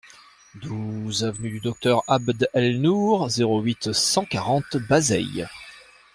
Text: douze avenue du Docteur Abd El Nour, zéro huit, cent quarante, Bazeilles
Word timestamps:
douze 0.55 1.23
avenue 1.25 1.51
du 1.51 1.59
Docteur 1.59 2.01
Abd 2.07 2.49
El 2.55 2.81
Nour, 2.81 3.29
zéro 3.29 3.61
huit, 3.61 3.93
cent 3.93 4.25
quarante, 4.25 4.77
Bazeilles 4.77 5.47